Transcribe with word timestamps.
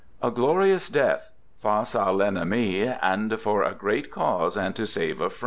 A 0.19 0.31
glorious 0.31 0.89
death— 0.89 1.29
jface 1.63 1.93
a 1.93 2.11
l'ennemi 2.11 2.87
and 3.03 3.39
for 3.39 3.61
a 3.61 3.75
great 3.75 4.09
cause 4.09 4.57
and 4.57 4.75
to 4.75 4.87
save 4.87 5.21
a 5.21 5.27
^friend 5.29 5.39